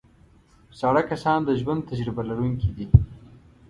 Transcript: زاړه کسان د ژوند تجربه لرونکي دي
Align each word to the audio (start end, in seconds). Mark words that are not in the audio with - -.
زاړه 0.79 1.01
کسان 1.11 1.39
د 1.45 1.49
ژوند 1.61 1.87
تجربه 1.89 2.21
لرونکي 2.29 2.69
دي 2.75 2.85